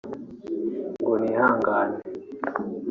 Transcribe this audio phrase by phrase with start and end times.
[0.99, 1.97] ngo nihangane